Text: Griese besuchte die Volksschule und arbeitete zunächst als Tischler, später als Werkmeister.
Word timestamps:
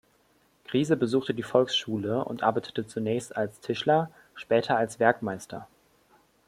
Griese 0.67 0.97
besuchte 0.97 1.35
die 1.35 1.43
Volksschule 1.43 2.25
und 2.25 2.41
arbeitete 2.41 2.87
zunächst 2.87 3.35
als 3.37 3.59
Tischler, 3.59 4.09
später 4.33 4.75
als 4.75 4.99
Werkmeister. 4.99 5.67